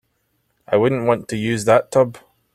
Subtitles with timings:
[0.67, 2.17] I wouldn't want to use that tub.